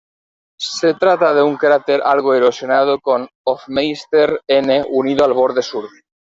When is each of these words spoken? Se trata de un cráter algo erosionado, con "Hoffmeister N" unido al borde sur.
Se 0.57 0.95
trata 0.95 1.31
de 1.35 1.43
un 1.43 1.57
cráter 1.57 2.01
algo 2.03 2.33
erosionado, 2.33 2.99
con 2.99 3.29
"Hoffmeister 3.45 4.41
N" 4.47 4.83
unido 4.89 5.25
al 5.25 5.33
borde 5.33 5.61
sur. 5.61 5.87